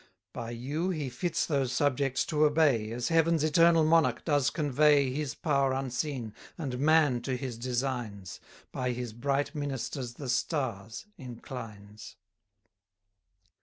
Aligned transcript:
By 0.33 0.49
you 0.49 0.89
he 0.89 1.09
fits 1.11 1.45
those 1.45 1.71
subjects 1.71 2.25
to 2.25 2.43
obey, 2.45 2.89
As 2.89 3.09
heaven's 3.09 3.43
eternal 3.43 3.85
Monarch 3.85 4.25
does 4.25 4.49
convey 4.49 5.13
His 5.13 5.35
power 5.35 5.73
unseen, 5.73 6.33
and 6.57 6.79
man 6.79 7.21
to 7.21 7.37
his 7.37 7.55
designs, 7.55 8.39
By 8.71 8.93
his 8.93 9.13
bright 9.13 9.53
ministers 9.53 10.15
the 10.15 10.27
stars, 10.29 11.05
inclines. 11.19 12.15